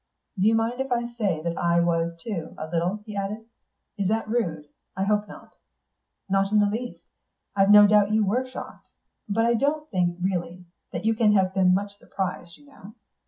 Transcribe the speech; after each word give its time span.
"Do 0.39 0.47
you 0.47 0.55
mind 0.55 0.81
if 0.81 0.91
I 0.91 1.05
say 1.13 1.43
that 1.43 1.59
I 1.59 1.79
was 1.79 2.15
too, 2.19 2.55
a 2.57 2.65
little?" 2.67 3.03
he 3.05 3.15
added. 3.15 3.45
"Is 3.99 4.07
that 4.07 4.27
rude? 4.27 4.65
I 4.97 5.03
hope 5.03 5.27
not." 5.27 5.57
"Not 6.27 6.51
in 6.51 6.57
the 6.59 6.65
least. 6.65 7.03
I've 7.55 7.69
no 7.69 7.85
doubt 7.85 8.11
you 8.11 8.25
were 8.25 8.47
shocked; 8.47 8.87
but 9.29 9.45
I 9.45 9.53
don't 9.53 9.87
think 9.91 10.17
really 10.19 10.65
that 10.91 11.05
you 11.05 11.13
can 11.13 11.33
have 11.33 11.53
been 11.53 11.75
much 11.75 11.99
surprised, 11.99 12.57
you 12.57 12.65
know. 12.65 12.95